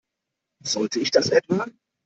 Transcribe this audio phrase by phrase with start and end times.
[0.63, 1.67] Sollte ich das etwa?